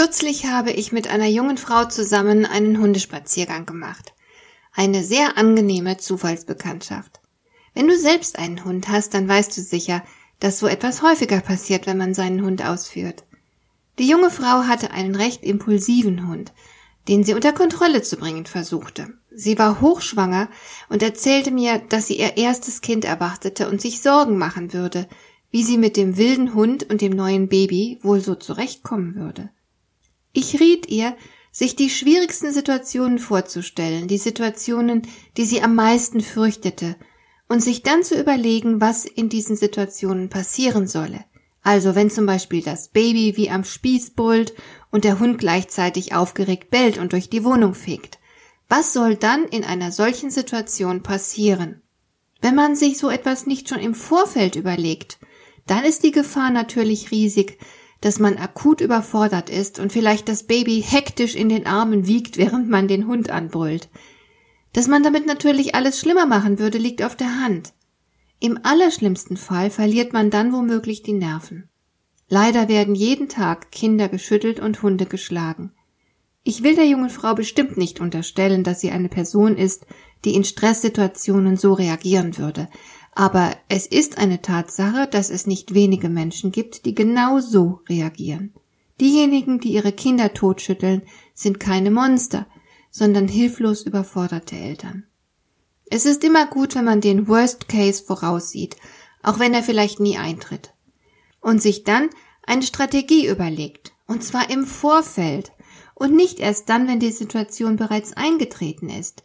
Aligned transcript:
Kürzlich 0.00 0.46
habe 0.46 0.70
ich 0.70 0.92
mit 0.92 1.08
einer 1.08 1.26
jungen 1.26 1.58
Frau 1.58 1.84
zusammen 1.84 2.46
einen 2.46 2.80
Hundespaziergang 2.80 3.66
gemacht. 3.66 4.14
Eine 4.72 5.04
sehr 5.04 5.36
angenehme 5.36 5.98
Zufallsbekanntschaft. 5.98 7.20
Wenn 7.74 7.86
du 7.86 7.98
selbst 7.98 8.38
einen 8.38 8.64
Hund 8.64 8.88
hast, 8.88 9.12
dann 9.12 9.28
weißt 9.28 9.54
du 9.54 9.60
sicher, 9.60 10.02
dass 10.38 10.58
so 10.58 10.68
etwas 10.68 11.02
häufiger 11.02 11.42
passiert, 11.42 11.86
wenn 11.86 11.98
man 11.98 12.14
seinen 12.14 12.42
Hund 12.42 12.64
ausführt. 12.64 13.24
Die 13.98 14.08
junge 14.08 14.30
Frau 14.30 14.62
hatte 14.62 14.90
einen 14.90 15.14
recht 15.14 15.42
impulsiven 15.42 16.26
Hund, 16.28 16.54
den 17.06 17.22
sie 17.22 17.34
unter 17.34 17.52
Kontrolle 17.52 18.00
zu 18.00 18.16
bringen 18.16 18.46
versuchte. 18.46 19.12
Sie 19.30 19.58
war 19.58 19.82
hochschwanger 19.82 20.48
und 20.88 21.02
erzählte 21.02 21.50
mir, 21.50 21.78
dass 21.90 22.06
sie 22.06 22.18
ihr 22.18 22.38
erstes 22.38 22.80
Kind 22.80 23.04
erwartete 23.04 23.68
und 23.68 23.82
sich 23.82 24.00
Sorgen 24.00 24.38
machen 24.38 24.72
würde, 24.72 25.06
wie 25.50 25.62
sie 25.62 25.76
mit 25.76 25.98
dem 25.98 26.16
wilden 26.16 26.54
Hund 26.54 26.88
und 26.88 27.02
dem 27.02 27.12
neuen 27.12 27.50
Baby 27.50 27.98
wohl 28.00 28.22
so 28.22 28.34
zurechtkommen 28.34 29.14
würde. 29.14 29.50
Ich 30.32 30.60
riet 30.60 30.88
ihr, 30.88 31.16
sich 31.52 31.74
die 31.74 31.90
schwierigsten 31.90 32.52
Situationen 32.52 33.18
vorzustellen, 33.18 34.06
die 34.06 34.18
Situationen, 34.18 35.02
die 35.36 35.44
sie 35.44 35.62
am 35.62 35.74
meisten 35.74 36.20
fürchtete, 36.20 36.96
und 37.48 37.60
sich 37.60 37.82
dann 37.82 38.04
zu 38.04 38.18
überlegen, 38.18 38.80
was 38.80 39.04
in 39.04 39.28
diesen 39.28 39.56
Situationen 39.56 40.28
passieren 40.28 40.86
solle. 40.86 41.24
Also 41.62 41.94
wenn 41.94 42.08
zum 42.08 42.24
Beispiel 42.24 42.62
das 42.62 42.88
Baby 42.88 43.36
wie 43.36 43.50
am 43.50 43.64
Spieß 43.64 44.10
brüllt 44.10 44.54
und 44.90 45.04
der 45.04 45.18
Hund 45.18 45.38
gleichzeitig 45.38 46.14
aufgeregt 46.14 46.70
bellt 46.70 46.96
und 46.96 47.12
durch 47.12 47.28
die 47.28 47.44
Wohnung 47.44 47.74
fegt. 47.74 48.18
Was 48.68 48.92
soll 48.92 49.16
dann 49.16 49.44
in 49.46 49.64
einer 49.64 49.90
solchen 49.90 50.30
Situation 50.30 51.02
passieren? 51.02 51.82
Wenn 52.40 52.54
man 52.54 52.76
sich 52.76 52.98
so 52.98 53.10
etwas 53.10 53.46
nicht 53.46 53.68
schon 53.68 53.80
im 53.80 53.94
Vorfeld 53.94 54.54
überlegt, 54.54 55.18
dann 55.66 55.84
ist 55.84 56.04
die 56.04 56.12
Gefahr 56.12 56.50
natürlich 56.50 57.10
riesig, 57.10 57.58
dass 58.00 58.18
man 58.18 58.38
akut 58.38 58.80
überfordert 58.80 59.50
ist 59.50 59.78
und 59.78 59.92
vielleicht 59.92 60.28
das 60.28 60.44
Baby 60.44 60.82
hektisch 60.86 61.34
in 61.34 61.48
den 61.48 61.66
Armen 61.66 62.06
wiegt, 62.06 62.38
während 62.38 62.68
man 62.68 62.88
den 62.88 63.06
Hund 63.06 63.30
anbrüllt. 63.30 63.88
Dass 64.72 64.86
man 64.86 65.02
damit 65.02 65.26
natürlich 65.26 65.74
alles 65.74 65.98
schlimmer 66.00 66.26
machen 66.26 66.58
würde, 66.58 66.78
liegt 66.78 67.02
auf 67.02 67.16
der 67.16 67.40
Hand. 67.40 67.72
Im 68.38 68.58
allerschlimmsten 68.62 69.36
Fall 69.36 69.70
verliert 69.70 70.12
man 70.12 70.30
dann 70.30 70.52
womöglich 70.52 71.02
die 71.02 71.12
Nerven. 71.12 71.68
Leider 72.28 72.68
werden 72.68 72.94
jeden 72.94 73.28
Tag 73.28 73.70
Kinder 73.70 74.08
geschüttelt 74.08 74.60
und 74.60 74.82
Hunde 74.82 75.04
geschlagen. 75.04 75.72
Ich 76.42 76.62
will 76.62 76.74
der 76.74 76.86
jungen 76.86 77.10
Frau 77.10 77.34
bestimmt 77.34 77.76
nicht 77.76 78.00
unterstellen, 78.00 78.64
dass 78.64 78.80
sie 78.80 78.90
eine 78.90 79.10
Person 79.10 79.56
ist, 79.56 79.84
die 80.24 80.34
in 80.34 80.44
Stresssituationen 80.44 81.56
so 81.56 81.74
reagieren 81.74 82.38
würde, 82.38 82.68
aber 83.12 83.56
es 83.68 83.86
ist 83.86 84.18
eine 84.18 84.40
Tatsache, 84.40 85.06
dass 85.06 85.30
es 85.30 85.46
nicht 85.46 85.74
wenige 85.74 86.08
Menschen 86.08 86.52
gibt, 86.52 86.84
die 86.84 86.94
genau 86.94 87.40
so 87.40 87.80
reagieren. 87.88 88.54
Diejenigen, 89.00 89.60
die 89.60 89.72
ihre 89.72 89.92
Kinder 89.92 90.34
totschütteln, 90.34 91.02
sind 91.34 91.58
keine 91.58 91.90
Monster, 91.90 92.46
sondern 92.90 93.28
hilflos 93.28 93.82
überforderte 93.82 94.56
Eltern. 94.56 95.04
Es 95.90 96.06
ist 96.06 96.22
immer 96.22 96.46
gut, 96.46 96.74
wenn 96.74 96.84
man 96.84 97.00
den 97.00 97.26
Worst 97.26 97.68
Case 97.68 98.02
voraussieht, 98.04 98.76
auch 99.22 99.38
wenn 99.38 99.54
er 99.54 99.62
vielleicht 99.62 100.00
nie 100.00 100.16
eintritt. 100.18 100.74
Und 101.40 101.60
sich 101.60 101.84
dann 101.84 102.10
eine 102.42 102.62
Strategie 102.62 103.26
überlegt, 103.26 103.92
und 104.06 104.22
zwar 104.22 104.50
im 104.50 104.66
Vorfeld 104.66 105.52
und 105.94 106.14
nicht 106.14 106.38
erst 106.38 106.68
dann, 106.68 106.86
wenn 106.86 107.00
die 107.00 107.10
Situation 107.10 107.76
bereits 107.76 108.12
eingetreten 108.12 108.88
ist. 108.88 109.24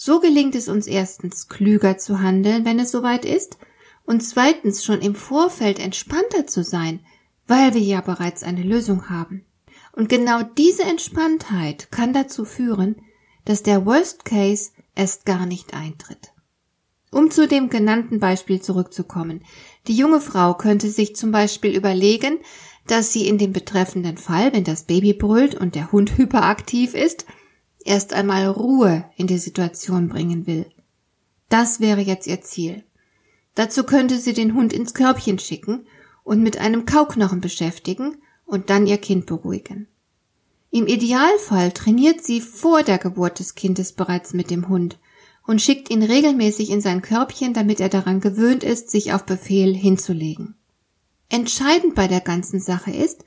So 0.00 0.20
gelingt 0.20 0.54
es 0.54 0.68
uns 0.68 0.86
erstens 0.86 1.48
klüger 1.48 1.98
zu 1.98 2.20
handeln, 2.20 2.64
wenn 2.64 2.78
es 2.78 2.92
soweit 2.92 3.24
ist, 3.24 3.58
und 4.04 4.20
zweitens 4.22 4.84
schon 4.84 5.00
im 5.00 5.16
Vorfeld 5.16 5.80
entspannter 5.80 6.46
zu 6.46 6.62
sein, 6.62 7.00
weil 7.48 7.74
wir 7.74 7.80
ja 7.80 8.00
bereits 8.00 8.44
eine 8.44 8.62
Lösung 8.62 9.10
haben. 9.10 9.44
Und 9.90 10.08
genau 10.08 10.44
diese 10.56 10.84
Entspanntheit 10.84 11.90
kann 11.90 12.12
dazu 12.12 12.44
führen, 12.44 12.94
dass 13.44 13.64
der 13.64 13.84
Worst 13.86 14.24
Case 14.24 14.70
erst 14.94 15.26
gar 15.26 15.46
nicht 15.46 15.74
eintritt. 15.74 16.30
Um 17.10 17.32
zu 17.32 17.48
dem 17.48 17.68
genannten 17.68 18.20
Beispiel 18.20 18.62
zurückzukommen. 18.62 19.42
Die 19.88 19.96
junge 19.96 20.20
Frau 20.20 20.54
könnte 20.54 20.90
sich 20.90 21.16
zum 21.16 21.32
Beispiel 21.32 21.76
überlegen, 21.76 22.38
dass 22.86 23.12
sie 23.12 23.26
in 23.26 23.36
dem 23.36 23.52
betreffenden 23.52 24.16
Fall, 24.16 24.52
wenn 24.52 24.62
das 24.62 24.84
Baby 24.84 25.12
brüllt 25.12 25.56
und 25.56 25.74
der 25.74 25.90
Hund 25.90 26.16
hyperaktiv 26.18 26.94
ist, 26.94 27.26
erst 27.88 28.12
einmal 28.12 28.46
Ruhe 28.46 29.04
in 29.16 29.26
die 29.26 29.38
Situation 29.38 30.08
bringen 30.08 30.46
will. 30.46 30.66
Das 31.48 31.80
wäre 31.80 32.02
jetzt 32.02 32.26
ihr 32.26 32.42
Ziel. 32.42 32.84
Dazu 33.54 33.82
könnte 33.82 34.18
sie 34.18 34.34
den 34.34 34.54
Hund 34.54 34.72
ins 34.72 34.94
Körbchen 34.94 35.38
schicken 35.38 35.86
und 36.22 36.42
mit 36.42 36.58
einem 36.58 36.84
Kauknochen 36.84 37.40
beschäftigen 37.40 38.18
und 38.44 38.70
dann 38.70 38.86
ihr 38.86 38.98
Kind 38.98 39.26
beruhigen. 39.26 39.88
Im 40.70 40.86
Idealfall 40.86 41.72
trainiert 41.72 42.22
sie 42.22 42.42
vor 42.42 42.82
der 42.82 42.98
Geburt 42.98 43.38
des 43.38 43.54
Kindes 43.54 43.92
bereits 43.92 44.34
mit 44.34 44.50
dem 44.50 44.68
Hund 44.68 44.98
und 45.46 45.62
schickt 45.62 45.90
ihn 45.90 46.02
regelmäßig 46.02 46.68
in 46.70 46.82
sein 46.82 47.00
Körbchen, 47.00 47.54
damit 47.54 47.80
er 47.80 47.88
daran 47.88 48.20
gewöhnt 48.20 48.62
ist, 48.62 48.90
sich 48.90 49.14
auf 49.14 49.24
Befehl 49.24 49.74
hinzulegen. 49.74 50.56
Entscheidend 51.30 51.94
bei 51.94 52.06
der 52.06 52.20
ganzen 52.20 52.60
Sache 52.60 52.90
ist, 52.90 53.24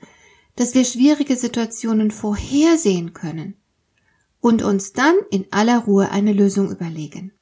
dass 0.54 0.74
wir 0.74 0.84
schwierige 0.84 1.34
Situationen 1.34 2.12
vorhersehen 2.12 3.12
können 3.12 3.56
und 4.42 4.62
uns 4.62 4.92
dann 4.92 5.14
in 5.30 5.46
aller 5.52 5.78
Ruhe 5.78 6.10
eine 6.10 6.32
Lösung 6.34 6.70
überlegen. 6.70 7.32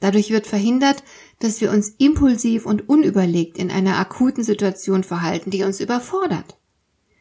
Dadurch 0.00 0.30
wird 0.30 0.46
verhindert, 0.46 1.02
dass 1.40 1.60
wir 1.60 1.72
uns 1.72 1.90
impulsiv 1.98 2.64
und 2.64 2.88
unüberlegt 2.88 3.58
in 3.58 3.70
einer 3.70 3.98
akuten 3.98 4.44
Situation 4.44 5.02
verhalten, 5.02 5.50
die 5.50 5.64
uns 5.64 5.80
überfordert. 5.80 6.56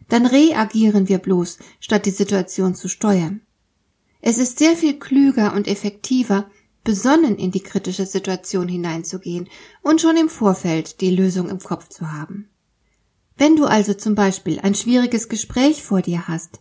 Dann 0.08 0.28
reagieren 0.28 1.10
wir 1.10 1.18
bloß, 1.18 1.58
statt 1.80 2.06
die 2.06 2.12
Situation 2.12 2.76
zu 2.76 2.88
steuern. 2.88 3.42
Es 4.22 4.38
ist 4.38 4.60
sehr 4.60 4.76
viel 4.76 5.00
klüger 5.00 5.54
und 5.54 5.68
effektiver, 5.68 6.50
besonnen 6.84 7.38
in 7.38 7.50
die 7.50 7.64
kritische 7.64 8.06
Situation 8.06 8.68
hineinzugehen 8.68 9.50
und 9.82 10.02
schon 10.02 10.18
im 10.18 10.30
Vorfeld 10.30 11.02
die 11.02 11.10
Lösung 11.10 11.50
im 11.50 11.60
Kopf 11.60 11.90
zu 11.90 12.12
haben. 12.12 12.50
Wenn 13.38 13.56
du 13.56 13.66
also 13.66 13.96
zum 13.96 14.14
Beispiel 14.14 14.60
ein 14.60 14.76
schwieriges 14.76 15.30
Gespräch 15.30 15.82
vor 15.82 16.04
dir 16.04 16.28
hast, 16.28 16.60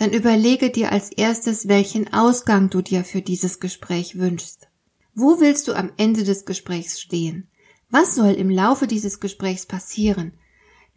dann 0.00 0.14
überlege 0.14 0.70
dir 0.70 0.92
als 0.92 1.12
erstes, 1.12 1.68
welchen 1.68 2.10
Ausgang 2.10 2.70
du 2.70 2.80
dir 2.80 3.04
für 3.04 3.20
dieses 3.20 3.60
Gespräch 3.60 4.18
wünschst. 4.18 4.68
Wo 5.14 5.40
willst 5.40 5.68
du 5.68 5.74
am 5.74 5.92
Ende 5.98 6.24
des 6.24 6.46
Gesprächs 6.46 6.98
stehen? 6.98 7.48
Was 7.90 8.14
soll 8.14 8.30
im 8.30 8.48
Laufe 8.48 8.86
dieses 8.86 9.20
Gesprächs 9.20 9.66
passieren? 9.66 10.32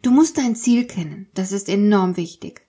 Du 0.00 0.10
musst 0.10 0.38
dein 0.38 0.56
Ziel 0.56 0.86
kennen, 0.86 1.28
das 1.34 1.52
ist 1.52 1.68
enorm 1.68 2.16
wichtig. 2.16 2.66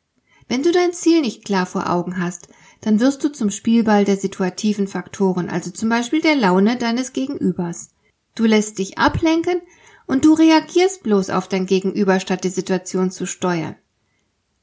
Wenn 0.50 0.62
du 0.62 0.74
dein 0.74 0.92
Ziel 0.92 1.22
nicht 1.22 1.46
klar 1.46 1.66
vor 1.66 1.90
Augen 1.90 2.20
hast, 2.20 2.50
dann 2.82 3.00
wirst 3.00 3.24
du 3.24 3.30
zum 3.30 3.50
Spielball 3.50 4.04
der 4.04 4.18
situativen 4.18 4.90
Faktoren, 4.90 5.48
also 5.48 5.72
zum 5.72 5.88
Beispiel 5.88 6.20
der 6.20 6.36
Laune 6.36 6.76
deines 6.76 7.14
Gegenübers. 7.14 7.92
Du 8.36 8.44
lässt 8.44 8.78
dich 8.80 8.98
ablenken 8.98 9.62
und 10.06 10.26
du 10.26 10.34
reagierst 10.34 11.02
bloß 11.02 11.30
auf 11.30 11.48
dein 11.48 11.66
Gegenüber, 11.66 12.20
statt 12.20 12.44
die 12.44 12.50
Situation 12.50 13.10
zu 13.10 13.26
steuern. 13.26 13.78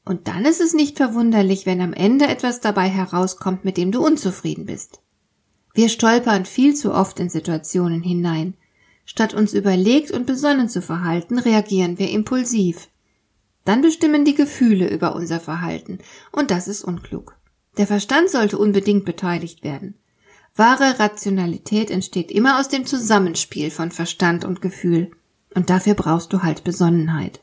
Und 0.05 0.27
dann 0.27 0.45
ist 0.45 0.59
es 0.59 0.73
nicht 0.73 0.97
verwunderlich, 0.97 1.65
wenn 1.65 1.81
am 1.81 1.93
Ende 1.93 2.27
etwas 2.27 2.59
dabei 2.59 2.89
herauskommt, 2.89 3.63
mit 3.63 3.77
dem 3.77 3.91
du 3.91 4.05
unzufrieden 4.05 4.65
bist. 4.65 4.99
Wir 5.73 5.89
stolpern 5.89 6.45
viel 6.45 6.75
zu 6.75 6.93
oft 6.93 7.19
in 7.19 7.29
Situationen 7.29 8.03
hinein. 8.03 8.55
Statt 9.05 9.33
uns 9.33 9.53
überlegt 9.53 10.11
und 10.11 10.25
besonnen 10.25 10.69
zu 10.69 10.81
verhalten, 10.81 11.39
reagieren 11.39 11.99
wir 11.99 12.09
impulsiv. 12.09 12.89
Dann 13.65 13.81
bestimmen 13.81 14.25
die 14.25 14.35
Gefühle 14.35 14.89
über 14.89 15.15
unser 15.15 15.39
Verhalten, 15.39 15.99
und 16.31 16.51
das 16.51 16.67
ist 16.67 16.83
unklug. 16.83 17.37
Der 17.77 17.87
Verstand 17.87 18.29
sollte 18.29 18.57
unbedingt 18.57 19.05
beteiligt 19.05 19.63
werden. 19.63 19.95
Wahre 20.55 20.99
Rationalität 20.99 21.89
entsteht 21.89 22.31
immer 22.31 22.59
aus 22.59 22.67
dem 22.67 22.85
Zusammenspiel 22.85 23.71
von 23.71 23.91
Verstand 23.91 24.45
und 24.45 24.61
Gefühl, 24.61 25.11
und 25.55 25.69
dafür 25.69 25.95
brauchst 25.95 26.31
du 26.33 26.43
halt 26.43 26.63
Besonnenheit. 26.63 27.41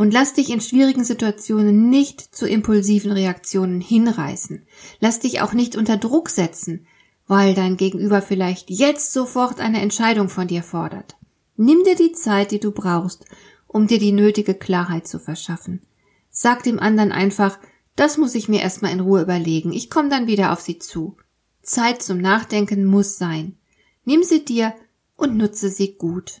Und 0.00 0.14
lass 0.14 0.32
dich 0.32 0.48
in 0.48 0.62
schwierigen 0.62 1.04
Situationen 1.04 1.90
nicht 1.90 2.34
zu 2.34 2.48
impulsiven 2.48 3.12
Reaktionen 3.12 3.82
hinreißen. 3.82 4.62
Lass 4.98 5.18
dich 5.18 5.42
auch 5.42 5.52
nicht 5.52 5.76
unter 5.76 5.98
Druck 5.98 6.30
setzen, 6.30 6.86
weil 7.26 7.52
dein 7.52 7.76
Gegenüber 7.76 8.22
vielleicht 8.22 8.70
jetzt 8.70 9.12
sofort 9.12 9.60
eine 9.60 9.82
Entscheidung 9.82 10.30
von 10.30 10.48
dir 10.48 10.62
fordert. 10.62 11.16
Nimm 11.58 11.84
dir 11.84 11.96
die 11.96 12.12
Zeit, 12.12 12.50
die 12.50 12.60
du 12.60 12.70
brauchst, 12.70 13.26
um 13.66 13.88
dir 13.88 13.98
die 13.98 14.12
nötige 14.12 14.54
Klarheit 14.54 15.06
zu 15.06 15.18
verschaffen. 15.18 15.82
Sag 16.30 16.62
dem 16.62 16.78
anderen 16.78 17.12
einfach, 17.12 17.58
das 17.94 18.16
muss 18.16 18.34
ich 18.34 18.48
mir 18.48 18.62
erstmal 18.62 18.92
in 18.92 19.00
Ruhe 19.00 19.20
überlegen, 19.20 19.70
ich 19.70 19.90
komme 19.90 20.08
dann 20.08 20.26
wieder 20.26 20.54
auf 20.54 20.62
sie 20.62 20.78
zu. 20.78 21.18
Zeit 21.60 22.00
zum 22.00 22.22
Nachdenken 22.22 22.86
muss 22.86 23.18
sein. 23.18 23.58
Nimm 24.06 24.22
sie 24.22 24.46
dir 24.46 24.72
und 25.16 25.36
nutze 25.36 25.68
sie 25.68 25.92
gut. 25.98 26.40